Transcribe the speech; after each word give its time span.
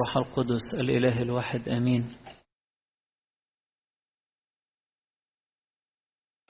والروح 0.00 0.16
القدس 0.16 0.74
الإله 0.74 1.22
الواحد 1.22 1.68
آمين. 1.68 2.16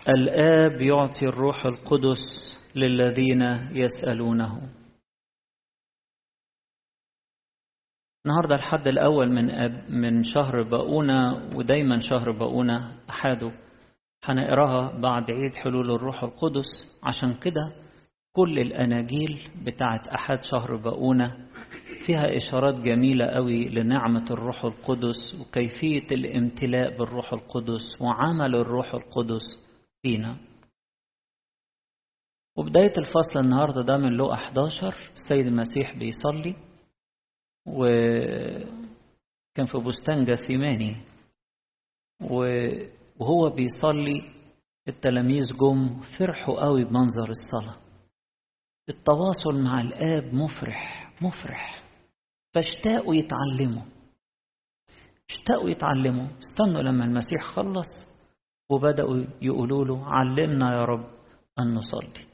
الآب 0.08 0.80
يعطي 0.80 1.26
الروح 1.26 1.66
القدس 1.66 2.18
للذين 2.74 3.42
يسألونه. 3.72 4.74
النهارده 8.26 8.54
الحد 8.54 8.88
الأول 8.88 9.28
من 9.28 9.50
أب 9.50 9.90
من 9.90 10.22
شهر 10.24 10.62
باقونة 10.62 11.34
ودايما 11.56 12.00
شهر 12.00 12.30
باقونة 12.32 13.04
أحاده 13.10 13.52
هنقراها 14.24 15.00
بعد 15.00 15.30
عيد 15.30 15.54
حلول 15.54 15.90
الروح 15.90 16.22
القدس. 16.22 16.66
عشان 17.02 17.34
كده 17.34 17.72
كل 18.32 18.58
الأناجيل 18.58 19.50
بتاعت 19.66 20.08
أحد 20.08 20.38
شهر 20.42 20.76
باقونة 20.76 21.49
فيها 22.06 22.36
إشارات 22.36 22.80
جميلة 22.80 23.26
قوي 23.26 23.68
لنعمة 23.68 24.24
الروح 24.30 24.64
القدس 24.64 25.34
وكيفية 25.40 26.06
الامتلاء 26.12 26.98
بالروح 26.98 27.32
القدس 27.32 28.00
وعمل 28.00 28.54
الروح 28.56 28.94
القدس 28.94 29.42
فينا. 30.02 30.36
وبداية 32.56 32.92
الفصل 32.98 33.40
النهاردة 33.40 33.82
ده 33.82 33.96
من 33.96 34.16
لقى 34.16 34.34
11 34.34 34.94
السيد 35.12 35.46
المسيح 35.46 35.98
بيصلي 35.98 36.54
وكان 37.66 39.66
في 39.66 39.78
بستان 39.78 40.24
جثيماني 40.24 40.96
وهو 43.20 43.50
بيصلي 43.50 44.22
التلاميذ 44.88 45.56
جم 45.56 46.00
فرحوا 46.18 46.64
قوي 46.64 46.84
بمنظر 46.84 47.30
الصلاة. 47.30 47.76
التواصل 48.88 49.62
مع 49.64 49.80
الآب 49.80 50.34
مفرح. 50.34 51.09
مفرح. 51.20 51.82
فاشتاقوا 52.54 53.14
يتعلموا. 53.14 53.82
اشتاقوا 55.30 55.70
يتعلموا. 55.70 56.26
استنوا 56.40 56.82
لما 56.82 57.04
المسيح 57.04 57.42
خلص 57.54 58.06
وبدأوا 58.70 59.24
يقولوا 59.42 59.84
له 59.84 60.06
علمنا 60.06 60.74
يا 60.74 60.84
رب 60.84 61.04
أن 61.58 61.74
نصلي. 61.74 62.26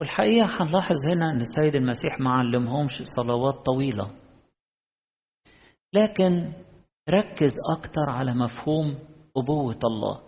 والحقيقة 0.00 0.46
هنلاحظ 0.46 0.96
هنا 1.06 1.30
أن 1.30 1.40
السيد 1.40 1.76
المسيح 1.76 2.20
ما 2.20 2.30
علمهمش 2.30 3.02
صلوات 3.16 3.54
طويلة. 3.54 4.10
لكن 5.94 6.52
ركز 7.10 7.52
أكتر 7.76 8.10
على 8.10 8.34
مفهوم 8.34 8.98
أبوة 9.36 9.78
الله. 9.84 10.20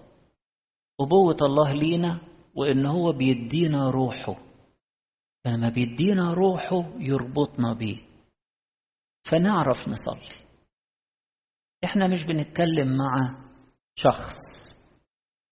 أبوة 1.00 1.36
الله 1.42 1.72
لينا 1.72 2.18
وإن 2.54 2.86
هو 2.86 3.12
بيدينا 3.12 3.90
روحه. 3.90 4.45
فلما 5.46 5.68
بيدينا 5.68 6.34
روحه 6.34 6.84
يربطنا 6.98 7.72
بيه 7.72 7.98
فنعرف 9.30 9.88
نصلي. 9.88 10.34
إحنا 11.84 12.06
مش 12.06 12.22
بنتكلم 12.22 12.96
مع 12.96 13.34
شخص 13.94 14.38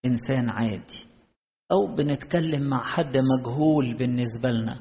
إنسان 0.05 0.51
عادي. 0.51 1.07
أو 1.73 1.97
بنتكلم 1.97 2.63
مع 2.63 2.83
حد 2.83 3.17
مجهول 3.17 3.95
بالنسبة 3.95 4.51
لنا. 4.51 4.81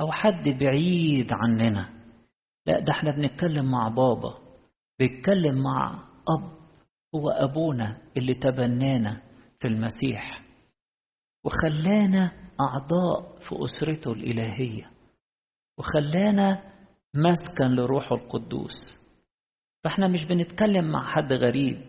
أو 0.00 0.12
حد 0.12 0.48
بعيد 0.48 1.28
عننا. 1.32 1.88
لا 2.66 2.80
ده 2.80 2.92
إحنا 2.92 3.10
بنتكلم 3.10 3.70
مع 3.70 3.88
بابا. 3.88 4.38
بنتكلم 5.00 5.62
مع 5.62 6.04
أب. 6.28 6.52
هو 7.14 7.30
أبونا 7.30 7.96
اللي 8.16 8.34
تبنانا 8.34 9.22
في 9.60 9.68
المسيح. 9.68 10.42
وخلانا 11.44 12.41
أعضاء 12.60 13.38
في 13.40 13.56
أسرته 13.64 14.12
الإلهية 14.12 14.90
وخلانا 15.78 16.72
مسكن 17.14 17.64
لروح 17.64 18.12
القدوس. 18.12 18.94
فإحنا 19.84 20.08
مش 20.08 20.24
بنتكلم 20.24 20.84
مع 20.92 21.12
حد 21.12 21.32
غريب 21.32 21.82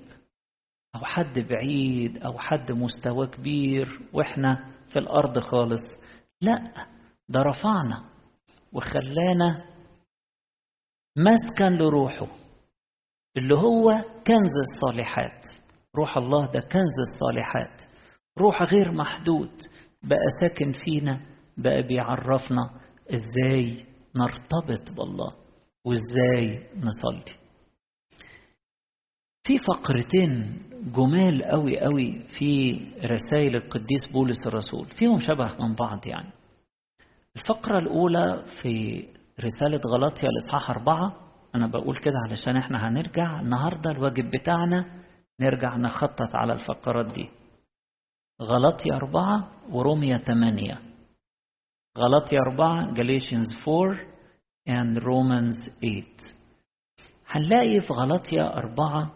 أو 0.96 1.06
حد 1.06 1.40
بعيد 1.40 2.18
أو 2.18 2.40
حد 2.40 2.72
مستوى 2.72 3.28
كبير 3.28 4.00
وإحنا 4.14 4.74
في 4.90 5.00
الأرض 5.00 5.40
خالص. 5.40 5.82
لا 6.42 6.74
ده 7.30 7.40
رفعنا 7.40 8.04
وخلانا 8.74 9.66
مسكن 11.18 11.78
لروحه 11.78 12.28
اللي 13.38 13.58
هو 13.58 13.92
كنز 14.28 14.52
الصالحات. 14.68 15.42
روح 15.96 16.18
الله 16.18 16.46
ده 16.46 16.60
كنز 16.60 16.96
الصالحات. 17.00 17.82
روح 18.38 18.64
غير 18.64 18.92
محدود. 18.92 19.52
بقى 20.04 20.26
ساكن 20.42 20.72
فينا 20.72 21.20
بقى 21.58 21.82
بيعرفنا 21.82 22.70
إزاي 23.14 23.86
نرتبط 24.16 24.92
بالله 24.92 25.34
وإزاي 25.86 26.64
نصلي. 26.78 27.34
في 29.44 29.58
فقرتين 29.58 30.60
جمال 30.96 31.44
قوي 31.44 31.80
قوي 31.80 32.20
في 32.40 32.80
رسائل 33.06 33.56
القديس 33.56 34.12
بولس 34.14 34.38
الرسول 34.48 34.86
فيهم 34.86 35.20
شبه 35.20 35.56
من 35.60 35.76
بعض 35.76 36.08
يعني. 36.08 36.30
الفقرة 37.36 37.80
الأولى 37.80 38.46
في 38.62 39.04
رسالة 39.44 39.82
غلطية 39.88 40.28
الإصحاح 40.28 40.70
أربعة 40.70 41.14
أنا 41.56 41.68
بقول 41.68 41.98
كده 41.98 42.14
علشان 42.30 42.58
إحنا 42.58 42.88
هنرجع 42.88 43.42
النهاردة 43.42 43.92
الواجب 43.92 44.32
بتاعنا 44.32 44.86
نرجع 45.42 45.78
نخطط 45.78 46.36
على 46.36 46.54
الفقرات 46.54 47.14
دي. 47.14 47.30
غلطية 48.44 48.94
أربعة 48.96 49.48
ورومية 49.72 50.16
ثمانية 50.18 50.80
غلطية 51.98 52.38
أربعة 52.38 52.94
Galatians 52.94 53.68
4 53.68 53.98
and 54.70 54.98
Romans 55.04 55.70
8 55.82 56.04
هنلاقي 57.28 57.82
في 57.82 57.94
غلطية 57.94 58.48
أربعة 58.48 59.12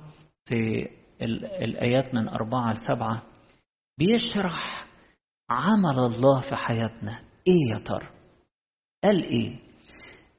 في 0.46 0.88
الآيات 1.62 2.14
من 2.14 2.30
أربعة 2.30 2.74
لسبعة 2.74 3.24
بيشرح 4.00 4.86
عمل 5.50 6.00
الله 6.00 6.42
في 6.50 6.56
حياتنا 6.56 7.20
إيه 7.48 7.74
يا 7.74 7.80
ترى؟ 7.80 8.08
قال 9.04 9.24
إيه؟ 9.24 9.56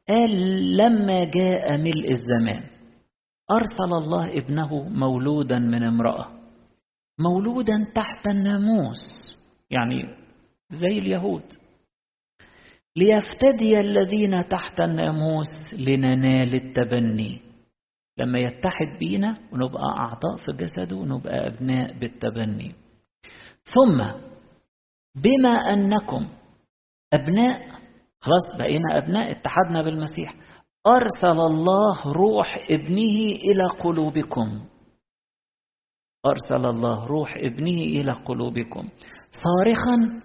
قال 0.09 0.31
لما 0.77 1.25
جاء 1.25 1.77
ملء 1.79 2.11
الزمان 2.11 2.65
أرسل 3.51 3.95
الله 3.95 4.39
ابنه 4.39 4.83
مولودا 4.89 5.59
من 5.59 5.83
امرأة 5.83 6.38
مولودا 7.19 7.87
تحت 7.95 8.29
الناموس 8.29 9.37
يعني 9.71 10.03
زي 10.73 10.99
اليهود. 10.99 11.43
ليفتدي 12.97 13.81
الذين 13.81 14.49
تحت 14.49 14.81
الناموس 14.81 15.75
لننال 15.79 16.55
التبني. 16.55 17.41
لما 18.19 18.39
يتحد 18.39 18.99
بينا 18.99 19.39
ونبقى 19.53 19.83
أعضاء 19.99 20.37
في 20.37 20.53
جسده 20.53 20.97
ونبقى 20.97 21.47
أبناء 21.47 21.99
بالتبني. 21.99 22.75
ثم 23.65 24.05
بما 25.23 25.49
أنكم 25.49 26.29
أبناء 27.13 27.69
خلاص 28.21 28.59
بقينا 28.59 28.99
أبناء 28.99 29.31
اتحدنا 29.31 29.83
بالمسيح 29.83 30.35
أرسل 30.87 31.41
الله 31.41 32.13
روح 32.13 32.59
ابنه 32.71 33.19
إلى 33.45 33.65
قلوبكم. 33.81 34.65
أرسل 36.27 36.67
الله 36.67 37.07
روح 37.07 37.37
ابنه 37.37 37.83
إلى 37.83 38.13
قلوبكم. 38.13 38.89
صارخا. 39.45 40.23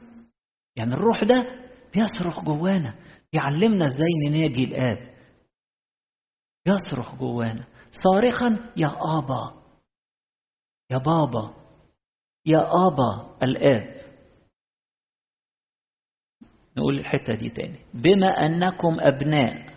يعني 0.76 0.94
الروح 0.94 1.24
ده 1.24 1.64
بيصرخ 1.94 2.42
جوانا. 2.44 2.96
يعلمنا 3.34 3.86
إزاي 3.86 4.30
نناجي 4.30 4.64
الآب. 4.64 5.14
يصرخ 6.68 7.16
جوانا. 7.16 7.68
صارخا 8.04 8.72
يا 8.78 8.98
آبا. 9.18 9.54
يا 10.92 10.98
بابا. 10.98 11.54
يا 12.46 12.88
آبا 12.88 13.38
الآب. 13.44 14.04
نقول 16.78 17.00
الحتة 17.00 17.36
دي 17.36 17.50
تاني. 17.50 17.80
بما 17.94 18.28
أنكم 18.28 19.00
أبناء 19.00 19.74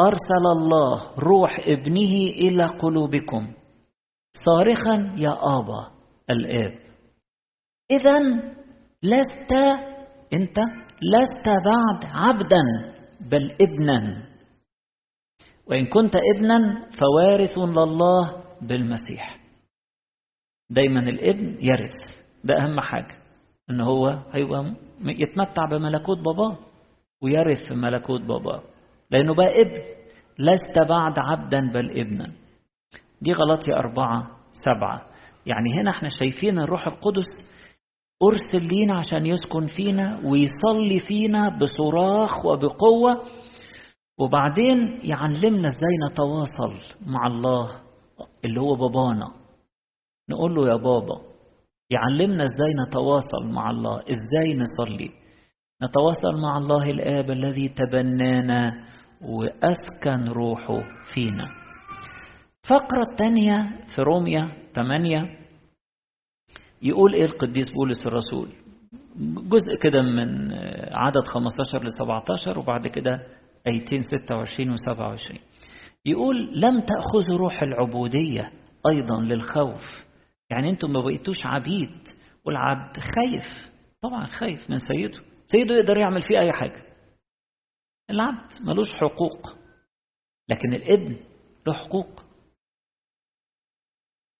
أرسل 0.00 0.46
الله 0.52 1.14
روح 1.18 1.58
ابنه 1.60 2.14
إلى 2.28 2.66
قلوبكم. 2.66 3.54
صارخا 4.36 5.14
يا 5.16 5.58
آبا 5.58 5.90
الآب. 6.30 6.74
إذا 7.90 8.18
لست 9.02 9.52
أنت 10.32 10.58
لست 11.12 11.48
بعد 11.48 12.04
عبدا 12.04 12.62
بل 13.20 13.52
ابنا. 13.60 14.22
وإن 15.66 15.86
كنت 15.86 16.14
ابنا 16.34 16.58
فوارث 16.98 17.58
لله 17.58 18.44
بالمسيح. 18.62 19.40
دايما 20.70 21.00
الابن 21.00 21.56
يرث. 21.60 22.24
ده 22.44 22.54
أهم 22.58 22.80
حاجة 22.80 23.16
إن 23.70 23.80
هو 23.80 24.18
هيبقى 24.32 24.74
يتمتع 25.00 25.64
بملكوت 25.70 26.18
باباه 26.18 26.56
ويرث 27.22 27.72
ملكوت 27.72 28.20
باباه. 28.20 28.62
لأنه 29.10 29.34
بقى 29.34 29.60
ابن 29.62 29.82
لست 30.38 30.78
بعد 30.88 31.14
عبدا 31.18 31.72
بل 31.72 31.90
ابنا. 32.00 32.32
دي 33.24 33.32
غلطية 33.32 33.72
أربعة 33.76 34.26
سبعة. 34.52 35.02
يعني 35.46 35.72
هنا 35.74 35.90
إحنا 35.90 36.08
شايفين 36.08 36.58
الروح 36.58 36.86
القدس 36.86 37.54
أرسل 38.22 38.68
لينا 38.68 38.96
عشان 38.96 39.26
يسكن 39.26 39.66
فينا 39.66 40.20
ويصلي 40.24 41.00
فينا 41.08 41.58
بصراخ 41.58 42.46
وبقوة. 42.46 43.20
وبعدين 44.18 45.00
يعلمنا 45.02 45.68
إزاي 45.68 45.96
نتواصل 46.10 46.72
مع 47.06 47.26
الله 47.26 47.70
اللي 48.44 48.60
هو 48.60 48.74
بابانا. 48.74 49.26
نقول 50.30 50.54
له 50.54 50.68
يا 50.68 50.76
بابا 50.76 51.20
يعلمنا 51.90 52.44
إزاي 52.44 52.74
نتواصل 52.88 53.52
مع 53.52 53.70
الله 53.70 54.00
إزاي 54.00 54.54
نصلي. 54.56 55.10
نتواصل 55.82 56.40
مع 56.42 56.58
الله 56.58 56.90
الآب 56.90 57.30
الذي 57.30 57.68
تبنانا 57.68 58.84
وأسكن 59.22 60.28
روحه 60.32 60.82
فينا. 61.14 61.63
الفقرة 62.64 63.02
الثانية 63.12 63.62
في 63.94 64.02
روميا 64.02 64.48
8 64.74 65.38
يقول 66.82 67.14
إيه 67.14 67.24
القديس 67.24 67.70
بولس 67.70 68.06
الرسول؟ 68.06 68.48
جزء 69.50 69.76
كده 69.82 70.02
من 70.02 70.52
عدد 70.92 71.26
15 71.26 71.84
ل 71.84 71.92
17 71.92 72.58
وبعد 72.58 72.88
كده 72.88 73.26
أيتين 73.66 74.02
26 74.02 74.70
و 74.70 74.76
27 74.76 75.38
يقول 76.06 76.60
لم 76.60 76.80
تأخذوا 76.80 77.38
روح 77.38 77.62
العبودية 77.62 78.52
أيضا 78.88 79.20
للخوف. 79.20 80.04
يعني 80.50 80.70
أنتم 80.70 80.92
ما 80.92 81.00
بقيتوش 81.00 81.46
عبيد 81.46 82.08
والعبد 82.44 82.96
خايف 82.96 83.70
طبعا 84.02 84.26
خايف 84.26 84.70
من 84.70 84.78
سيده. 84.78 85.18
سيده 85.46 85.74
يقدر 85.74 85.96
يعمل 85.96 86.22
فيه 86.22 86.38
أي 86.38 86.52
حاجة. 86.52 86.82
العبد 88.10 88.50
ملوش 88.60 88.94
حقوق 88.94 89.56
لكن 90.48 90.72
الابن 90.74 91.16
له 91.66 91.72
حقوق. 91.72 92.23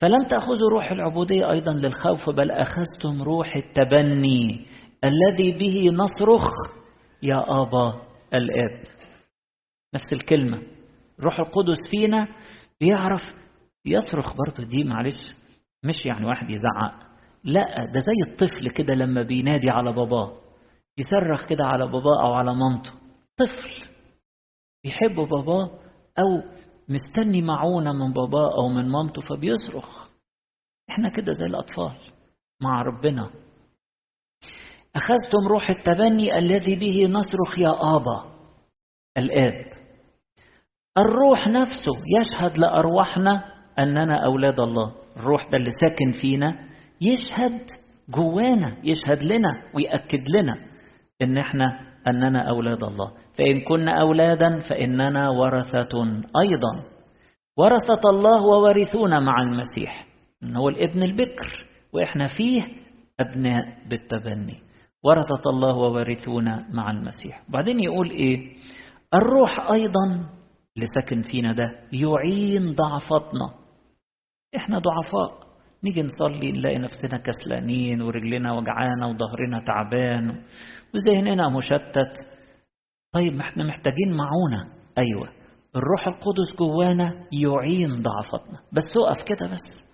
فلم 0.04 0.24
تأخذوا 0.24 0.70
روح 0.70 0.90
العبودية 0.90 1.50
أيضا 1.50 1.72
للخوف 1.72 2.30
بل 2.30 2.50
أخذتم 2.50 3.22
روح 3.22 3.56
التبني 3.56 4.66
الذي 5.04 5.52
به 5.58 5.90
نصرخ 5.90 6.50
يا 7.22 7.44
أبا 7.62 7.94
الآب. 8.34 8.84
نفس 9.94 10.12
الكلمة. 10.12 10.62
روح 11.20 11.38
القدس 11.40 11.76
فينا 11.90 12.28
بيعرف 12.80 13.20
يصرخ 13.86 14.36
برضه 14.36 14.64
دي 14.64 14.84
معلش 14.84 15.34
مش 15.84 16.06
يعني 16.06 16.26
واحد 16.26 16.50
يزعق. 16.50 16.94
لا 17.44 17.84
ده 17.84 18.00
زي 18.00 18.30
الطفل 18.32 18.70
كده 18.70 18.94
لما 18.94 19.22
بينادي 19.22 19.70
على 19.70 19.92
باباه 19.92 20.32
يصرخ 20.98 21.48
كده 21.48 21.64
على 21.64 21.86
باباه 21.86 22.22
أو 22.22 22.32
على 22.32 22.54
مامته. 22.54 22.90
طفل. 23.36 23.88
بيحب 24.84 25.14
باباه 25.14 25.70
أو 26.18 26.42
مستني 26.88 27.42
معونة 27.42 27.92
من 27.92 28.12
باباه 28.12 28.54
أو 28.54 28.69
من 28.69 28.88
مامته 28.88 29.22
فبيصرخ. 29.22 30.08
إحنا 30.90 31.08
كده 31.08 31.32
زي 31.32 31.46
الأطفال 31.46 31.92
مع 32.62 32.82
ربنا. 32.82 33.31
أخذتم 34.96 35.48
روح 35.50 35.70
التبني 35.70 36.38
الذي 36.38 36.76
به 36.76 37.06
نصرخ 37.06 37.58
يا 37.58 37.96
آبا. 37.96 38.25
الآب. 39.19 39.64
الروح 40.98 41.48
نفسه 41.48 41.92
يشهد 42.20 42.58
لأرواحنا 42.58 43.44
أننا 43.78 44.25
أولاد 44.25 44.60
الله. 44.60 44.94
الروح 45.16 45.44
ده 45.44 45.58
اللي 45.58 45.70
ساكن 45.80 46.20
فينا 46.20 46.69
يشهد 47.00 47.60
جوانا 48.08 48.76
يشهد 48.84 49.22
لنا 49.22 49.62
ويأكد 49.75 50.25
لنا 50.28 50.54
إن 51.22 51.38
إحنا 51.38 51.94
أننا 52.08 52.48
أولاد 52.48 52.84
الله. 52.84 53.10
فإن 53.38 53.60
كنا 53.60 54.00
أولادا 54.00 54.60
فإننا 54.60 55.28
ورثة 55.30 56.02
أيضا. 56.40 56.84
ورثة 57.56 58.10
الله 58.10 58.46
وورثون 58.46 59.24
مع 59.24 59.42
المسيح. 59.42 60.06
هو 60.56 60.68
الابن 60.68 61.02
البكر 61.02 61.66
وإحنا 61.92 62.26
فيه 62.36 62.62
أبناء 63.20 63.66
بالتبني. 63.90 64.54
ورثة 65.04 65.50
الله 65.50 65.76
وورثون 65.76 66.44
مع 66.74 66.90
المسيح. 66.90 67.42
بعدين 67.48 67.80
يقول 67.80 68.10
إيه؟ 68.10 68.52
الروح 69.14 69.70
أيضا 69.70 70.04
اللي 70.76 70.86
ساكن 70.94 71.22
فينا 71.22 71.52
ده 71.52 71.64
يعين 71.92 72.74
ضعفتنا 72.74 73.50
إحنا 74.56 74.78
ضعفاء. 74.78 75.44
نيجي 75.84 76.02
نصلي 76.02 76.52
نلاقي 76.52 76.78
نفسنا 76.78 77.18
كسلانين 77.18 78.02
ورجلنا 78.02 78.52
وجعانة 78.52 79.08
وظهرنا 79.08 79.60
تعبان. 79.66 80.34
وذهننا 80.94 81.49
مشتت 81.49 82.26
طيب 83.14 83.41
إحنا 83.41 83.64
محتاجين 83.64 84.12
معونة. 84.12 84.73
أيوة 84.99 85.29
الروح 85.76 86.06
القدس 86.06 86.56
جوانا 86.58 87.14
يعين 87.32 88.02
ضعفتنا 88.02 88.58
بس 88.73 88.82
اقف 88.96 89.23
كده 89.23 89.46
بس 89.46 89.85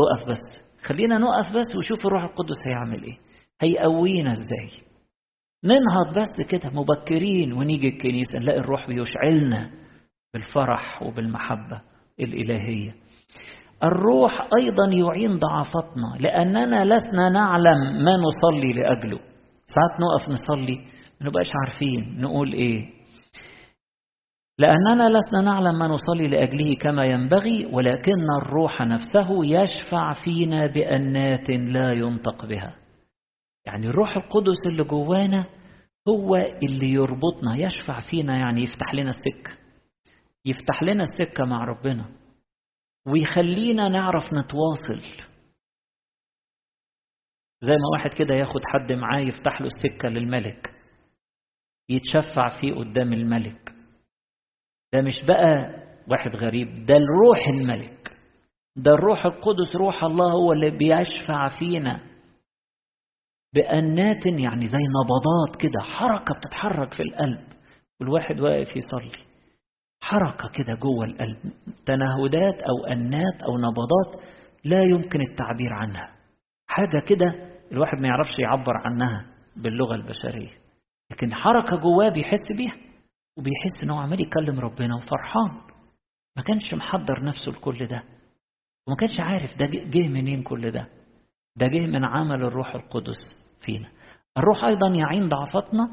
اقف 0.00 0.28
بس. 0.30 0.64
خلينا 0.86 1.18
نقف 1.18 1.52
بس 1.52 1.76
وشوف 1.78 2.06
الروح 2.06 2.22
القدس 2.22 2.66
هيعمل 2.66 3.02
إيه. 3.02 3.18
هيقوينا 3.62 4.32
إزاي. 4.32 4.70
ننهض 5.64 6.18
بس 6.18 6.46
كده 6.50 6.70
مبكرين 6.70 7.52
ونيجي 7.52 7.88
الكنيسة 7.88 8.38
نلاقي 8.38 8.58
الروح 8.60 8.86
بيشعلنا 8.86 9.70
بالفرح 10.34 11.02
وبالمحبة 11.02 11.80
الإلهية. 12.20 12.94
الروح 13.84 14.48
أيضا 14.58 14.84
يعين 14.92 15.38
ضعفتنا 15.38 16.16
لأننا 16.20 16.84
لسنا 16.84 17.28
نعلم 17.28 18.04
ما 18.04 18.16
نصلي 18.16 18.72
لأجله. 18.72 19.18
ساعات 19.66 20.00
نقف 20.00 20.28
نصلي 20.28 20.76
ما 21.20 21.26
نبقاش 21.26 21.50
عارفين 21.54 22.20
نقول 22.20 22.52
إيه. 22.52 22.90
لأننا 24.58 25.08
لسنا 25.18 25.40
نعلم 25.40 25.78
ما 25.78 25.86
نصلي 25.86 26.28
لأجله 26.28 26.74
كما 26.80 27.04
ينبغي 27.04 27.66
ولكن 27.66 28.26
الروح 28.42 28.80
نفسه 28.80 29.44
يشفع 29.44 30.12
فينا 30.24 30.66
بأنات 30.66 31.50
لا 31.50 31.92
ينطق 31.92 32.46
بها. 32.46 32.74
يعني 33.66 33.86
الروح 33.86 34.16
القدس 34.16 34.58
اللي 34.66 34.84
جوانا 34.84 35.44
هو 36.08 36.36
اللي 36.36 36.92
يربطنا 36.92 37.56
يشفع 37.56 38.00
فينا 38.10 38.38
يعني 38.38 38.62
يفتح 38.62 38.94
لنا 38.94 39.10
السكة 39.10 39.58
يفتح 40.46 40.82
لنا 40.82 41.02
السكة 41.02 41.44
مع 41.44 41.64
ربنا 41.64 42.04
ويخلينا 43.06 43.88
نعرف 43.88 44.24
نتواصل. 44.32 45.24
زي 47.66 47.72
ما 47.72 47.88
واحد 47.92 48.10
كده 48.14 48.34
ياخد 48.34 48.60
حد 48.66 48.92
معاه 48.92 49.20
يفتح 49.20 49.60
له 49.60 49.66
السكة 49.66 50.08
للملك 50.08 50.74
يتشفع 51.90 52.60
فيه 52.60 52.74
قدام 52.74 53.12
الملك. 53.12 53.72
ده 54.92 55.02
مش 55.02 55.24
بقى 55.24 55.70
واحد 56.10 56.36
غريب 56.36 56.86
ده 56.86 56.94
الروح 56.96 57.48
الملك. 57.48 58.16
ده 58.76 58.90
الروح 58.94 59.26
القدس 59.26 59.76
روح 59.76 60.04
الله 60.04 60.32
هو 60.32 60.52
اللي 60.52 60.70
بيشفع 60.70 61.48
فينا 61.58 62.00
بأنات 63.54 64.26
يعني 64.26 64.66
زي 64.66 64.78
نبضات 64.78 65.56
كده 65.60 65.80
حركة 65.80 66.34
بتتحرك 66.34 66.92
في 66.94 67.02
القلب 67.02 67.40
والواحد 68.00 68.40
واقف 68.40 68.76
يصلي. 68.76 69.24
حركة 70.02 70.48
كده 70.48 70.74
جوه 70.74 71.04
القلب 71.04 71.36
تنهدات 71.86 72.62
أو 72.62 72.86
أنات 72.92 73.42
أو 73.42 73.58
نبضات 73.58 74.24
لا 74.64 74.82
يمكن 74.82 75.20
التعبير 75.20 75.72
عنها. 75.72 76.14
حاجة 76.66 77.00
كده 77.00 77.53
الواحد 77.72 77.98
ما 77.98 78.08
يعرفش 78.08 78.38
يعبر 78.38 78.72
عنها 78.84 79.26
باللغة 79.56 79.94
البشرية. 79.94 80.50
لكن 81.10 81.34
حركة 81.34 81.76
جواه 81.76 82.08
بيحس 82.08 82.56
بيها 82.56 82.74
وبيحس 83.38 83.84
انه 83.84 84.00
عمال 84.00 84.20
يكلم 84.20 84.60
ربنا 84.60 84.96
وفرحان. 84.96 85.60
ما 86.36 86.42
كانش 86.42 86.74
محضر 86.74 87.24
نفسه 87.24 87.52
لكل 87.52 87.86
ده. 87.86 88.02
وما 88.86 88.96
كانش 88.96 89.20
عارف 89.20 89.56
ده 89.56 89.66
جه 89.66 90.08
منين 90.08 90.42
كل 90.42 90.70
ده. 90.70 90.88
ده 91.56 91.66
جه 91.66 91.86
من 91.86 92.04
عمل 92.04 92.44
الروح 92.44 92.74
القدس 92.74 93.44
فينا. 93.60 93.88
الروح 94.38 94.64
أيضا 94.64 94.88
يعين 94.88 95.28
ضعفتنا 95.28 95.90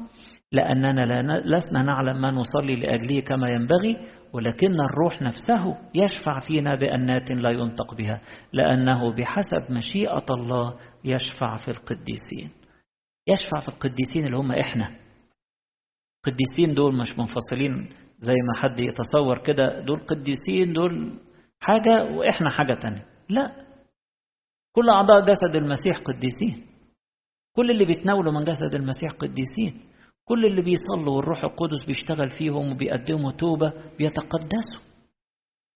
لأننا 0.52 1.40
لسنا 1.44 1.80
نعلم 1.82 2.20
ما 2.22 2.30
نصلي 2.30 2.76
لأجله 2.76 3.20
كما 3.20 3.50
ينبغي 3.50 3.96
ولكن 4.32 4.80
الروح 4.80 5.22
نفسه 5.22 5.76
يشفع 5.94 6.40
فينا 6.40 6.74
بأنات 6.74 7.30
لا 7.30 7.50
ينطق 7.50 7.94
بها 7.94 8.20
لأنه 8.52 9.12
بحسب 9.12 9.72
مشيئة 9.76 10.24
الله 10.30 10.74
يشفع 11.04 11.56
في 11.56 11.68
القديسين. 11.68 12.50
يشفع 13.28 13.60
في 13.60 13.68
القديسين 13.68 14.26
اللي 14.26 14.36
هم 14.36 14.52
إحنا. 14.52 14.90
القديسين 16.26 16.74
دول 16.74 16.96
مش 16.96 17.18
منفصلين 17.18 17.88
زي 18.20 18.34
ما 18.34 18.62
حد 18.62 18.80
يتصور 18.80 19.38
كده 19.46 19.80
دول 19.80 19.96
قديسين 19.96 20.72
دول 20.72 21.18
حاجة 21.60 22.04
وإحنا 22.04 22.50
حاجة 22.50 22.74
تانية. 22.74 23.04
لا. 23.28 23.52
كل 24.72 24.88
أعضاء 24.88 25.24
جسد 25.26 25.56
المسيح 25.56 25.98
قديسين. 25.98 26.66
كل 27.56 27.70
اللي 27.70 27.84
بيتناولوا 27.84 28.32
من 28.32 28.44
جسد 28.44 28.74
المسيح 28.74 29.10
قديسين. 29.12 29.91
كل 30.32 30.46
اللي 30.46 30.62
بيصلوا 30.62 31.16
والروح 31.16 31.44
القدس 31.44 31.84
بيشتغل 31.86 32.30
فيهم 32.30 32.72
وبيقدموا 32.72 33.32
توبة 33.32 33.72
بيتقدسوا. 33.98 34.80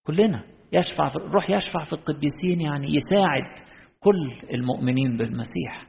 كلنا 0.07 0.43
يشفع 0.73 1.09
في 1.09 1.17
الروح 1.17 1.51
يشفع 1.51 1.85
في 1.85 1.93
القديسين 1.93 2.61
يعني 2.61 2.87
يساعد 2.97 3.67
كل 4.01 4.55
المؤمنين 4.55 5.17
بالمسيح 5.17 5.87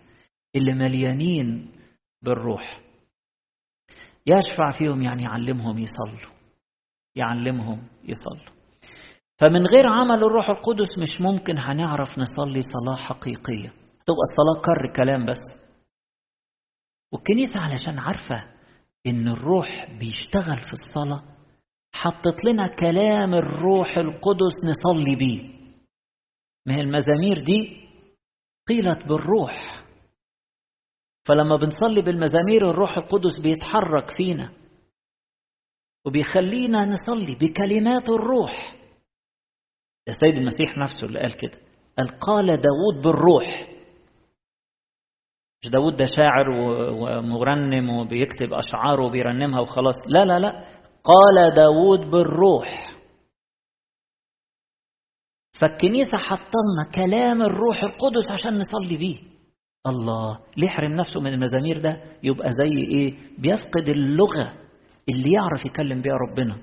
اللي 0.56 0.74
مليانين 0.74 1.72
بالروح. 2.22 2.82
يشفع 4.26 4.70
فيهم 4.80 5.02
يعني 5.02 5.24
يعلمهم 5.24 5.78
يصلوا. 5.78 6.32
يعلمهم 7.16 7.82
يصلوا. 8.04 8.56
فمن 9.38 9.66
غير 9.68 9.84
عمل 9.88 10.24
الروح 10.24 10.50
القدس 10.50 10.98
مش 11.02 11.22
ممكن 11.22 11.58
هنعرف 11.58 12.20
نصلي 12.20 12.62
صلاة 12.62 12.96
حقيقية. 12.96 13.70
تبقى 14.06 14.24
الصلاة 14.32 14.66
كر 14.66 14.94
كلام 14.96 15.26
بس. 15.26 15.68
والكنيسة 17.14 17.60
علشان 17.60 18.00
عارفة 18.00 18.57
إن 19.08 19.28
الروح 19.28 19.88
بيشتغل 20.00 20.58
في 20.64 20.74
الصلاة 20.74 21.24
حطت 21.94 22.46
لنا 22.46 22.68
كلام 22.68 23.34
الروح 23.34 23.98
القدس 23.98 24.56
نصلي 24.64 25.16
بيه. 25.16 25.44
ما 26.66 26.76
هي 26.76 26.82
المزامير 26.82 27.44
دي؟ 27.44 27.88
قيلت 28.68 29.08
بالروح. 29.08 29.84
فلما 31.28 31.58
بنصلي 31.58 32.02
بالمزامير 32.02 32.70
الروح 32.70 32.98
القدس 32.98 33.40
بيتحرك 33.44 34.16
فينا 34.16 34.50
وبيخلينا 36.06 36.86
نصلي 36.86 37.36
بكلمات 37.36 38.10
الروح. 38.10 38.76
السيد 40.08 40.38
المسيح 40.38 40.78
نفسه 40.78 41.08
اللي 41.08 41.20
قال 41.20 41.36
كده 41.38 41.60
قال 41.98 42.20
قال 42.20 42.46
داود 42.48 43.04
بالروح. 43.04 43.77
مش 45.64 45.72
داود 45.72 45.96
ده 45.96 46.06
شاعر 46.06 46.50
ومرنم 46.50 47.90
وبيكتب 47.90 48.54
أشعار 48.54 49.02
وبيرنمها 49.02 49.60
وخلاص. 49.60 49.96
لا 50.08 50.26
لا 50.26 50.40
لا. 50.40 50.52
قال 51.04 51.54
داود 51.56 52.00
بالروح. 52.12 52.92
فالكنيسة 55.62 56.18
حطلنا 56.18 56.92
كلام 56.96 57.42
الروح 57.42 57.84
القدس 57.84 58.32
عشان 58.32 58.60
نصلي 58.60 58.98
بيه. 58.98 59.18
الله 59.88 60.40
ليه 60.58 60.68
يحرم 60.68 60.92
نفسه 60.92 61.20
من 61.20 61.34
المزامير 61.34 61.82
ده؟ 61.82 62.02
يبقى 62.24 62.50
زي 62.52 62.78
إيه؟ 62.78 63.14
بيفقد 63.38 63.90
اللغة. 63.90 64.54
اللي 65.10 65.32
يعرف 65.34 65.66
يكلم 65.66 66.02
بيها 66.02 66.14
ربنا. 66.30 66.56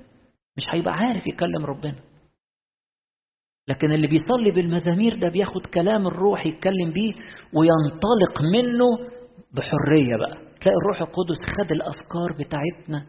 مش 0.57 0.63
هيبقى 0.71 0.93
عارف 0.95 1.27
يكلم 1.27 1.65
ربنا. 1.67 1.95
لكن 3.69 3.93
اللي 3.93 4.07
بيصلي 4.07 4.51
بالمزامير 4.51 5.15
ده 5.21 5.29
بياخد 5.29 5.67
كلام 5.75 6.07
الروح 6.07 6.47
يتكلم 6.47 6.91
بيه 6.95 7.13
وينطلق 7.55 8.43
منه 8.43 9.11
بحرية 9.53 10.17
بقى. 10.17 10.37
تلاقي 10.61 10.77
الروح 10.83 11.01
القدس 11.01 11.39
خد 11.59 11.71
الأفكار 11.73 12.33
بتاعتنا 12.39 13.07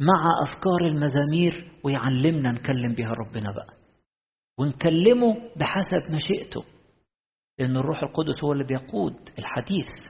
مع 0.00 0.42
أفكار 0.42 0.86
المزامير 0.88 1.70
ويعلمنا 1.84 2.52
نكلم 2.52 2.94
بيها 2.94 3.10
ربنا 3.12 3.52
بقى. 3.52 3.74
ونكلمه 4.58 5.34
بحسب 5.56 6.10
مشيئته 6.10 6.64
لأن 7.58 7.76
الروح 7.76 8.02
القدس 8.02 8.44
هو 8.44 8.52
اللي 8.52 8.64
بيقود 8.64 9.16
الحديث. 9.38 10.08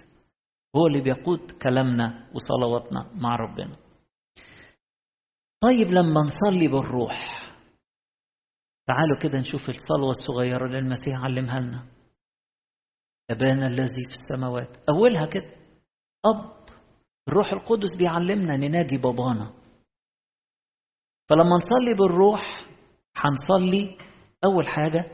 هو 0.77 0.87
اللي 0.87 1.01
بيقود 1.01 1.51
كلامنا 1.63 2.25
وصلواتنا 2.35 3.11
مع 3.15 3.37
ربنا. 3.37 3.77
طيب 5.63 5.89
لما 5.89 6.21
نصلي 6.21 6.69
بالروح 6.69 7.44
تعالوا 8.87 9.19
كده 9.23 9.39
نشوف 9.39 9.69
الصلوة 9.69 10.11
الصغيرة 10.11 10.67
اللي 10.67 10.79
المسيح 10.79 11.25
علمها 11.25 11.61
لنا. 11.61 11.83
أبانا 13.31 13.67
الذي 13.67 14.05
في 14.09 14.15
السماوات. 14.15 14.69
أولها 14.89 15.27
كده 15.27 15.47
أب 16.27 16.55
الروح 17.29 17.53
القدس 17.53 17.97
بيعلمنا 17.99 18.57
نناجي 18.57 18.97
بابانا. 18.97 19.51
فلما 21.29 21.57
نصلي 21.57 21.95
بالروح 21.99 22.67
هنصلي 23.17 23.97
أول 24.45 24.69
حاجة 24.69 25.05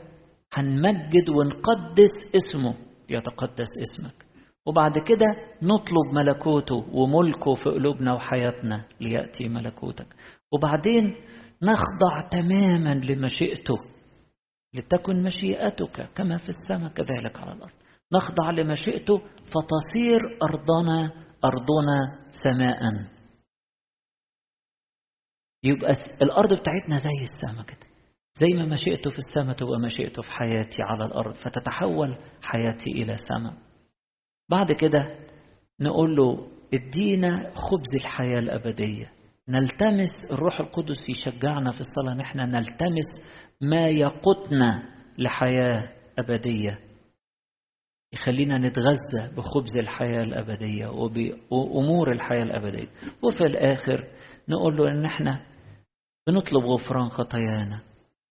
هنمجد 0.53 1.29
ونقدس 1.29 2.35
اسمه. 2.35 2.75
يتقدس 3.09 3.69
اسمك. 3.81 4.25
وبعد 4.65 4.97
كده 4.97 5.25
نطلب 5.61 6.13
ملكوته 6.13 6.75
وملكه 6.91 7.55
في 7.55 7.69
قلوبنا 7.69 8.13
وحياتنا 8.13 8.85
ليأتي 8.99 9.47
ملكوتك. 9.47 10.15
وبعدين 10.53 11.15
نخضع 11.63 12.29
تماما 12.31 12.93
لمشيئته 12.93 13.79
لتكن 14.73 15.23
مشيئتك 15.23 16.09
كما 16.15 16.37
في 16.37 16.49
السماء 16.49 16.91
كذلك 16.93 17.37
على 17.39 17.53
الأرض. 17.53 17.73
نخضع 18.13 18.51
لمشيئته 18.51 19.17
فتصير 19.45 20.19
أرضنا 20.43 21.11
أرضنا 21.45 22.19
سماء. 22.43 23.07
يبقى 25.63 25.91
الأرض 26.21 26.53
بتاعتنا 26.53 26.97
زي 26.97 27.23
السماء 27.23 27.65
كده. 27.65 27.87
زي 28.35 28.47
ما 28.47 28.65
مشيئته 28.65 29.11
في 29.11 29.17
السماء 29.17 29.55
تبقى 29.57 29.79
مشيئته 29.85 30.21
في 30.21 30.31
حياتي 30.31 30.81
على 30.81 31.05
الأرض. 31.05 31.33
فتتحول 31.33 32.17
حياتي 32.43 32.89
إلى 32.91 33.17
سماء. 33.17 33.53
بعد 34.49 34.71
كده 34.71 35.15
نقول 35.79 36.15
له 36.15 36.47
ادينا 36.73 37.51
خبز 37.55 37.95
الحياة 37.95 38.39
الأبدية. 38.39 39.11
نلتمس 39.51 40.31
الروح 40.31 40.59
القدس 40.59 41.09
يشجعنا 41.09 41.71
في 41.71 41.81
الصلاة. 41.81 42.13
نحن 42.13 42.39
نلتمس 42.39 43.05
ما 43.61 43.87
يقودنا 43.87 44.83
لحياة 45.17 45.89
أبدية. 46.19 46.79
يخلينا 48.13 48.57
نتغذى 48.57 49.35
بخبز 49.37 49.77
الحياة 49.77 50.23
الأبدية 50.23 50.87
وبأمور 50.87 52.11
الحياة 52.11 52.43
الأبدية. 52.43 52.87
وفي 53.23 53.43
الآخر 53.43 54.03
نقول 54.49 54.77
له 54.77 54.87
إن 54.87 55.05
إحنا 55.05 55.41
بنطلب 56.27 56.65
غفران 56.65 57.09
خطايانا. 57.09 57.81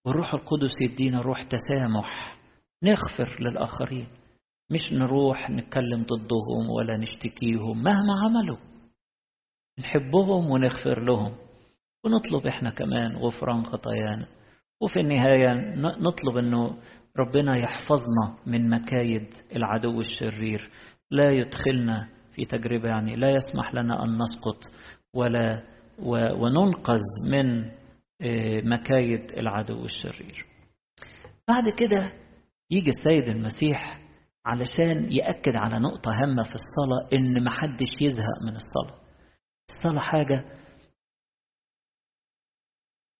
والروح 0.06 0.34
القدس 0.34 0.72
يدينا 0.80 1.22
روح 1.22 1.42
تسامح 1.42 2.36
نغفر 2.84 3.36
للآخرين. 3.40 4.06
مش 4.70 4.92
نروح 4.92 5.50
نتكلم 5.50 6.02
ضدهم 6.02 6.70
ولا 6.70 6.96
نشتكيهم 6.96 7.82
مهما 7.82 8.14
عملوا. 8.24 8.69
نحبهم 9.80 10.50
ونغفر 10.50 11.00
لهم. 11.04 11.32
ونطلب 12.04 12.46
إحنا 12.46 12.70
كمان 12.70 13.16
غفران 13.16 13.64
خطايانا. 13.64 14.26
وفي 14.82 15.00
النهاية 15.00 15.74
نطلب 15.76 16.36
إنه 16.36 16.76
ربنا 17.18 17.56
يحفظنا 17.56 18.36
من 18.46 18.70
مكايد 18.70 19.26
العدو 19.56 20.00
الشرير. 20.00 20.70
لا 21.10 21.30
يدخلنا 21.30 22.08
في 22.34 22.44
تجربة 22.44 22.88
يعني 22.88 23.16
لا 23.16 23.30
يسمح 23.30 23.74
لنا 23.74 24.04
أن 24.04 24.18
نسقط 24.18 24.58
ولا 25.14 25.62
وننقذ 26.38 27.02
من 27.30 27.70
مكايد 28.70 29.30
العدو 29.30 29.84
الشرير. 29.84 30.46
بعد 31.48 31.68
كده 31.68 32.12
يجي 32.70 32.90
السيد 32.90 33.36
المسيح 33.36 34.00
علشان 34.46 35.12
يأكد 35.12 35.56
على 35.56 35.78
نقطة 35.78 36.10
هامة 36.10 36.42
في 36.42 36.54
الصلاة 36.54 37.08
إن 37.12 37.44
محدش 37.44 37.88
يزهق 38.00 38.42
من 38.46 38.56
الصلاة. 38.56 39.00
الصلاة 39.76 40.00
حاجة 40.00 40.44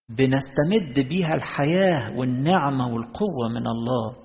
بنستمد 0.09 1.09
بيها 1.09 1.35
الحياة 1.35 2.16
والنعمة 2.19 2.87
والقوة 2.95 3.49
من 3.49 3.66
الله 3.66 4.16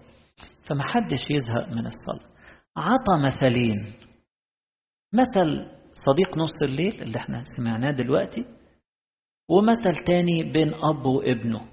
فمحدش 0.67 1.19
يزهق 1.29 1.67
من 1.67 1.87
الصلاة. 1.87 2.35
عطى 2.77 3.17
مثلين. 3.25 3.93
مثل 5.13 5.71
صديق 6.05 6.37
نص 6.37 6.63
الليل 6.63 7.01
اللي 7.01 7.17
إحنا 7.19 7.43
سمعناه 7.57 7.91
دلوقتي 7.91 8.45
ومثل 9.49 9.95
تاني 10.07 10.43
بين 10.43 10.73
أب 10.73 11.05
وابنه. 11.05 11.69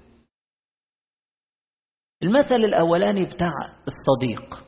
المثل 2.23 2.55
الأولاني 2.55 3.25
بتاع 3.25 3.51
الصديق. 3.87 4.63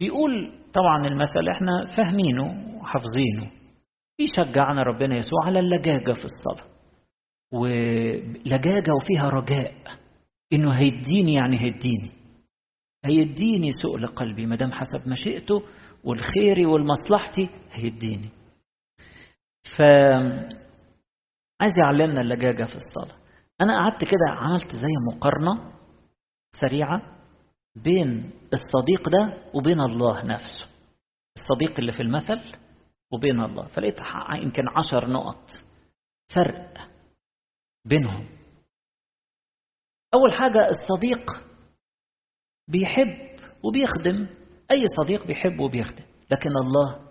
بيقول 0.00 0.52
طبعا 0.74 1.06
المثل 1.06 1.48
إحنا 1.54 1.96
فاهمينه 1.96 2.76
وحافظينه. 2.80 3.57
يشجعنا 4.18 4.82
ربنا 4.82 5.16
يسوع 5.16 5.46
على 5.46 5.58
اللجاجة 5.58 6.12
في 6.12 6.24
الصلاة. 6.24 6.64
ولجاجة 7.52 8.90
وفيها 9.00 9.26
رجاء. 9.28 9.74
إنه 10.52 10.72
هيديني 10.72 11.34
يعني 11.34 11.60
هيديني. 11.60 12.10
هيديني 13.04 13.72
سؤل 13.72 14.06
قلبي 14.06 14.46
ما 14.46 14.56
دام 14.56 14.72
حسب 14.72 15.08
مشيئته 15.08 15.62
والخيري 16.04 16.66
والمصلحتي 16.66 17.48
هيديني. 17.72 18.28
ف 19.76 19.82
عايز 21.60 21.72
يعلمنا 21.78 22.20
اللجاجة 22.20 22.64
في 22.64 22.76
الصلاة. 22.76 23.16
أنا 23.60 23.82
قعدت 23.82 24.04
كده 24.04 24.28
عملت 24.28 24.72
زي 24.72 24.92
مقارنة 25.12 25.72
سريعة 26.60 27.02
بين 27.84 28.30
الصديق 28.52 29.08
ده 29.08 29.32
وبين 29.54 29.80
الله 29.80 30.24
نفسه. 30.24 30.66
الصديق 31.36 31.78
اللي 31.78 31.92
في 31.92 32.02
المثل 32.02 32.40
وبين 33.12 33.40
الله. 33.40 33.66
فلقيت 33.68 34.00
يمكن 34.42 34.62
عشر 34.68 35.10
نقط 35.10 35.50
فرق 36.34 36.88
بينهم. 37.84 38.28
أول 40.14 40.32
حاجة 40.32 40.68
الصديق 40.68 41.44
بيحب 42.68 43.40
وبيخدم. 43.64 44.26
أي 44.70 44.86
صديق 45.02 45.26
بيحب 45.26 45.60
وبيخدم. 45.60 46.04
لكن 46.30 46.50
الله 46.50 47.08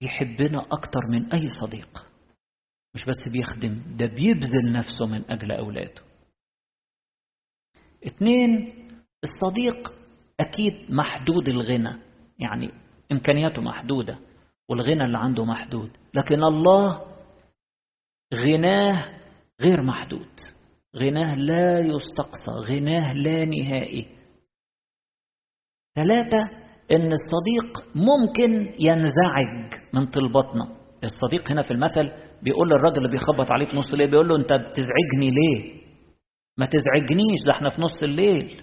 يحبنا 0.00 0.60
أكتر 0.72 1.00
من 1.10 1.32
أي 1.32 1.48
صديق. 1.60 2.06
مش 2.94 3.04
بس 3.04 3.32
بيخدم 3.32 3.96
ده 3.96 4.06
بيبذل 4.06 4.72
نفسه 4.72 5.06
من 5.06 5.30
أجل 5.30 5.52
أولاده. 5.52 6.02
اتنين 8.04 8.74
الصديق 9.24 9.92
أكيد 10.40 10.90
محدود 10.90 11.48
الغنى. 11.48 11.94
يعني 12.38 12.70
إمكانياته 13.12 13.62
محدودة. 13.62 14.18
والغنى 14.70 15.02
اللي 15.04 15.18
عنده 15.18 15.44
محدود. 15.44 15.90
لكن 16.14 16.44
الله 16.44 17.00
غناه 18.34 19.20
غير 19.60 19.82
محدود. 19.82 20.28
غناه 20.96 21.34
لا 21.34 21.80
يستقصى 21.80 22.50
غناه 22.72 23.12
لا 23.12 23.44
نهائي. 23.44 24.06
ثلاثة 25.96 26.42
إن 26.90 27.12
الصديق 27.12 27.96
ممكن 27.96 28.74
ينزعج 28.80 29.74
من 29.92 30.06
طلباتنا. 30.06 30.76
الصديق 31.04 31.50
هنا 31.50 31.62
في 31.62 31.70
المثل 31.70 32.10
بيقول 32.42 32.68
للراجل 32.68 32.96
اللي 32.98 33.10
بيخبط 33.10 33.50
عليه 33.52 33.64
في 33.66 33.76
نص 33.76 33.92
الليل 33.92 34.10
بيقول 34.10 34.28
له 34.28 34.36
انت 34.36 34.52
بتزعجني 34.52 35.30
ليه؟ 35.30 35.84
ما 36.58 36.66
تزعجنيش 36.66 37.40
ده 37.46 37.52
إحنا 37.52 37.68
في 37.68 37.80
نص 37.80 38.02
الليل. 38.02 38.62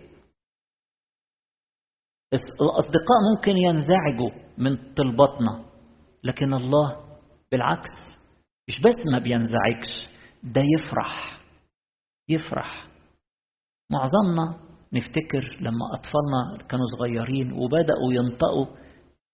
الأصدقاء 2.62 3.17
ممكن 3.36 3.58
ينزعجوا 3.58 4.31
من 4.58 4.93
طلباتنا. 4.93 5.71
لكن 6.24 6.54
الله 6.54 7.18
بالعكس 7.51 7.90
مش 8.70 8.82
بس 8.82 8.96
ما 9.13 9.20
بينزعجش 9.20 10.08
ده 10.44 10.62
يفرح 10.62 11.40
يفرح. 12.30 12.88
معظمنا 13.92 14.60
نفتكر 14.94 15.58
لما 15.62 15.86
أطفالنا 15.94 16.68
كانوا 16.70 16.86
صغيرين 16.98 17.51
وبدأوا 17.51 18.13
ينطقوا 18.13 18.66